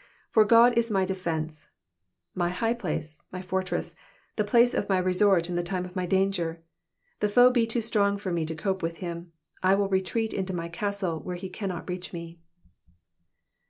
''jPbr 0.36 0.44
Ood 0.70 0.78
is 0.78 0.92
my 0.92 1.04
defenee^^' 1.04 1.70
my 2.36 2.50
high 2.50 2.72
place, 2.72 3.22
my 3.32 3.42
fortress, 3.42 3.96
the 4.36 4.44
place 4.44 4.74
of 4.74 4.88
my 4.88 4.96
resort 4.98 5.50
in 5.50 5.56
Jthe 5.56 5.64
time 5.64 5.84
of 5.84 5.96
my 5.96 6.06
danger. 6.06 6.62
If 7.14 7.18
the 7.18 7.28
foe 7.28 7.50
be 7.50 7.66
too 7.66 7.80
strong 7.80 8.16
for 8.16 8.30
me 8.30 8.46
to 8.46 8.54
cope 8.54 8.80
with 8.80 8.98
him, 8.98 9.32
I 9.64 9.74
will 9.74 9.88
retreat 9.88 10.32
into 10.32 10.54
my 10.54 10.68
castle, 10.68 11.18
where 11.18 11.34
he 11.34 11.48
cannot 11.48 11.88
reach 11.88 12.12
me. 12.12 12.38